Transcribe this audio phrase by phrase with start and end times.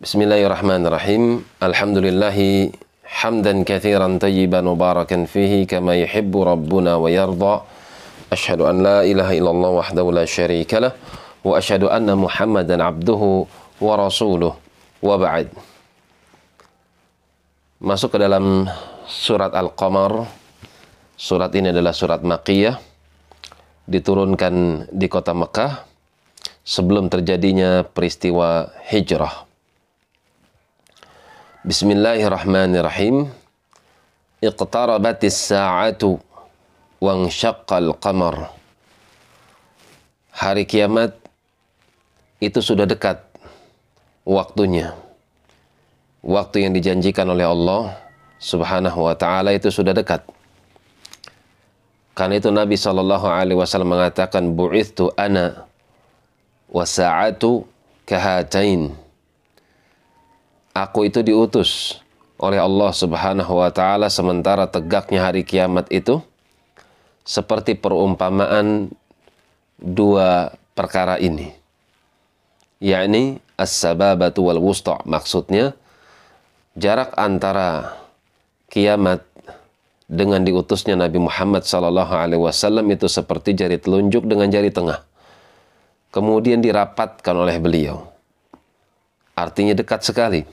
[0.00, 1.44] Bismillahirrahmanirrahim.
[1.60, 2.72] Alhamdulillahi
[3.04, 7.68] hamdan kathiran tayyiban mubarakan fihi kama yuhibbu rabbuna wa yarda.
[8.32, 10.96] Ashhadu an la ilaha illallah wahdahu la syarika
[11.44, 13.44] wa ashhadu anna Muhammadan abduhu
[13.76, 14.56] wa rasuluh
[15.04, 15.52] wa ba'd.
[17.84, 18.72] Masuk ke dalam
[19.04, 20.24] surat Al-Qamar.
[21.12, 22.80] Surat ini adalah surat Makkiyah
[23.84, 25.84] diturunkan di kota Mekah
[26.64, 29.49] sebelum terjadinya peristiwa hijrah.
[31.60, 33.28] Bismillahirrahmanirrahim.
[34.40, 36.16] Iqtarabatis sa'atu
[37.04, 38.48] wansyaqqal qamar.
[40.32, 41.12] Hari kiamat
[42.40, 43.20] itu sudah dekat
[44.24, 44.96] waktunya.
[46.24, 47.92] Waktu yang dijanjikan oleh Allah
[48.40, 50.24] Subhanahu wa taala itu sudah dekat.
[52.16, 55.68] Karena itu Nabi Shallallahu alaihi wasallam mengatakan bu'ithtu ana
[56.72, 57.68] wa sa'atu
[58.08, 59.09] kahatain
[60.76, 62.00] aku itu diutus
[62.40, 66.24] oleh Allah Subhanahu wa taala sementara tegaknya hari kiamat itu
[67.22, 68.88] seperti perumpamaan
[69.76, 71.52] dua perkara ini
[72.80, 75.04] yakni as-sababatu wal wusta.
[75.04, 75.76] Maksudnya
[76.74, 78.00] jarak antara
[78.72, 79.20] kiamat
[80.10, 85.06] dengan diutusnya Nabi Muhammad sallallahu alaihi wasallam itu seperti jari telunjuk dengan jari tengah
[86.10, 88.09] kemudian dirapatkan oleh beliau
[89.40, 90.44] artinya dekat sekali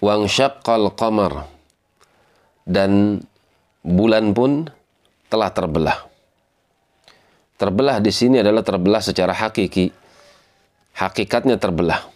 [0.00, 1.46] wang syaqqal qamar
[2.64, 3.22] dan
[3.84, 4.68] bulan pun
[5.30, 5.98] telah terbelah.
[7.60, 9.92] Terbelah di sini adalah terbelah secara hakiki.
[10.96, 12.08] Hakikatnya terbelah.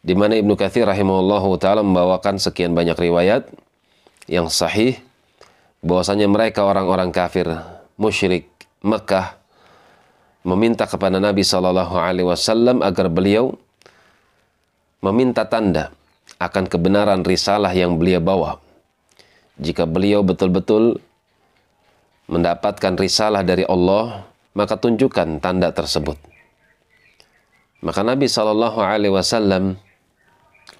[0.00, 3.52] Di mana Ibnu Katsir rahimahullahu taala membawakan sekian banyak riwayat
[4.32, 4.96] yang sahih
[5.84, 7.52] bahwasanya mereka orang-orang kafir
[8.00, 8.48] musyrik
[8.80, 9.36] Mekah
[10.46, 13.56] meminta kepada Nabi Shallallahu alaihi wasallam agar beliau
[15.04, 15.92] meminta tanda
[16.40, 18.50] akan kebenaran risalah yang beliau bawa.
[19.60, 20.96] Jika beliau betul-betul
[22.32, 24.24] mendapatkan risalah dari Allah,
[24.56, 26.16] maka tunjukkan tanda tersebut.
[27.84, 29.76] Maka Nabi Shallallahu Alaihi Wasallam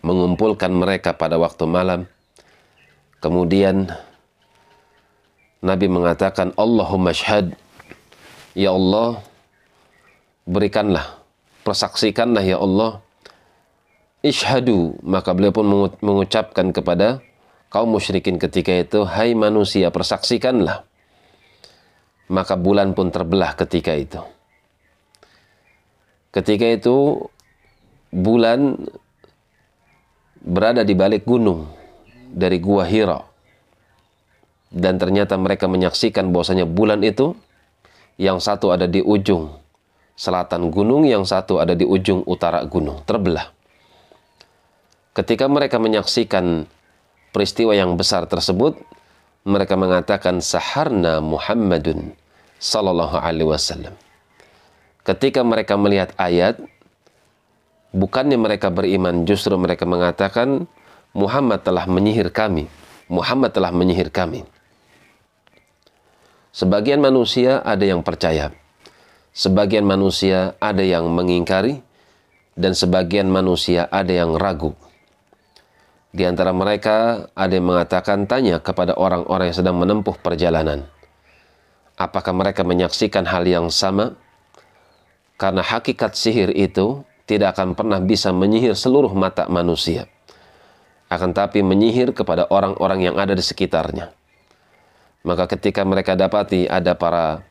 [0.01, 2.09] mengumpulkan mereka pada waktu malam.
[3.21, 3.89] Kemudian
[5.61, 7.53] Nabi mengatakan, Allahumma syhad,
[8.57, 9.21] Ya Allah,
[10.49, 11.21] berikanlah,
[11.63, 13.01] persaksikanlah ya Allah,
[14.21, 17.25] Ishadu, maka beliau pun mengucapkan kepada
[17.73, 20.85] kaum musyrikin ketika itu, hai manusia persaksikanlah.
[22.31, 24.21] Maka bulan pun terbelah ketika itu.
[26.31, 27.27] Ketika itu
[28.13, 28.79] bulan
[30.39, 31.67] berada di balik gunung
[32.31, 33.25] dari gua Hira.
[34.71, 37.35] Dan ternyata mereka menyaksikan bahwasanya bulan itu
[38.23, 39.60] yang satu ada di ujung
[40.21, 43.49] selatan gunung, yang satu ada di ujung utara gunung, terbelah.
[45.17, 46.69] Ketika mereka menyaksikan
[47.33, 48.77] peristiwa yang besar tersebut,
[49.49, 52.13] mereka mengatakan saharna Muhammadun
[52.61, 53.97] sallallahu alaihi wasallam.
[55.01, 56.61] Ketika mereka melihat ayat,
[57.97, 60.69] bukannya mereka beriman, justru mereka mengatakan
[61.17, 62.69] Muhammad telah menyihir kami.
[63.09, 64.45] Muhammad telah menyihir kami.
[66.53, 68.53] Sebagian manusia ada yang percaya.
[69.31, 71.79] Sebagian manusia ada yang mengingkari
[72.59, 74.75] dan sebagian manusia ada yang ragu.
[76.11, 80.91] Di antara mereka ada yang mengatakan tanya kepada orang-orang yang sedang menempuh perjalanan.
[81.95, 84.19] Apakah mereka menyaksikan hal yang sama?
[85.39, 90.11] Karena hakikat sihir itu tidak akan pernah bisa menyihir seluruh mata manusia.
[91.07, 94.11] Akan tapi menyihir kepada orang-orang yang ada di sekitarnya.
[95.23, 97.47] Maka ketika mereka dapati ada para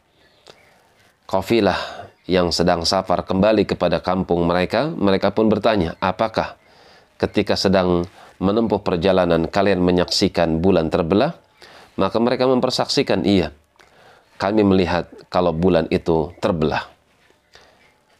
[1.29, 1.77] kafilah
[2.25, 6.57] yang sedang safar kembali kepada kampung mereka, mereka pun bertanya, apakah
[7.21, 8.09] ketika sedang
[8.41, 11.37] menempuh perjalanan kalian menyaksikan bulan terbelah,
[12.01, 13.53] maka mereka mempersaksikan iya.
[14.39, 16.87] Kami melihat kalau bulan itu terbelah.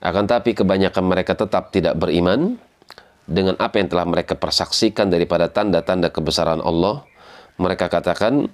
[0.04, 2.60] Akan tapi kebanyakan mereka tetap tidak beriman
[3.24, 7.08] dengan apa yang telah mereka persaksikan daripada tanda-tanda kebesaran Allah.
[7.56, 8.52] Mereka katakan,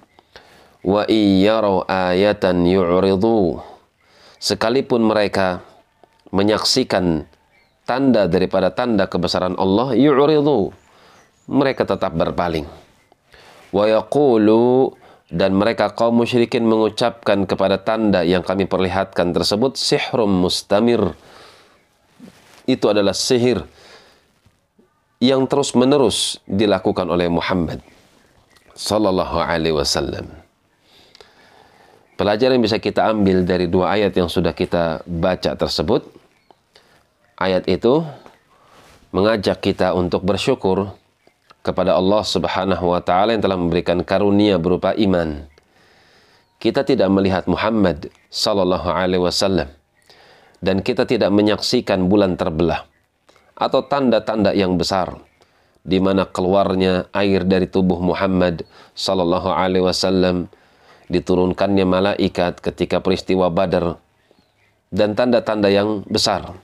[0.86, 3.75] wa ayatan yu'ridu.
[4.46, 5.58] Sekalipun mereka
[6.30, 7.26] menyaksikan
[7.82, 10.70] tanda daripada tanda kebesaran Allah, yu'ridu
[11.50, 12.62] mereka tetap berpaling.
[13.74, 14.94] Wa yaqulu
[15.34, 21.18] dan mereka kaum musyrikin mengucapkan kepada tanda yang kami perlihatkan tersebut sihrum mustamir.
[22.70, 23.66] Itu adalah sihir
[25.18, 27.82] yang terus-menerus dilakukan oleh Muhammad
[28.78, 30.45] sallallahu alaihi wasallam.
[32.16, 36.00] Pelajaran yang bisa kita ambil dari dua ayat yang sudah kita baca tersebut.
[37.36, 38.00] Ayat itu
[39.12, 40.96] mengajak kita untuk bersyukur
[41.60, 45.44] kepada Allah Subhanahu wa taala yang telah memberikan karunia berupa iman.
[46.56, 49.68] Kita tidak melihat Muhammad sallallahu alaihi wasallam
[50.64, 52.88] dan kita tidak menyaksikan bulan terbelah
[53.60, 55.20] atau tanda-tanda yang besar
[55.84, 58.64] di mana keluarnya air dari tubuh Muhammad
[58.96, 60.48] sallallahu alaihi wasallam
[61.06, 63.98] diturunkannya malaikat ketika peristiwa Badar
[64.90, 66.54] dan tanda-tanda yang besar.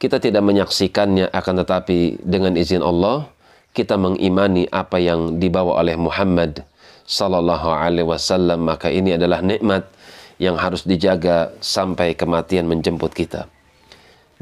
[0.00, 3.30] Kita tidak menyaksikannya akan tetapi dengan izin Allah
[3.72, 6.66] kita mengimani apa yang dibawa oleh Muhammad
[7.06, 9.86] sallallahu alaihi wasallam maka ini adalah nikmat
[10.42, 13.46] yang harus dijaga sampai kematian menjemput kita.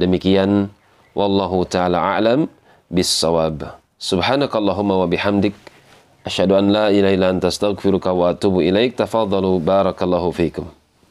[0.00, 0.72] Demikian
[1.12, 2.48] wallahu taala a'lam
[2.88, 3.76] bis-shawab.
[4.00, 5.52] Subhanakallahumma wa bihamdik
[6.24, 8.96] asyhadu an la ilaha illa anta astaghfiruka wa atubu ilaik.
[8.96, 10.79] Tafadhalu barakallahu fiikum.